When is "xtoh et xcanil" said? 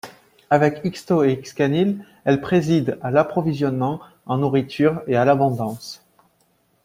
0.83-2.03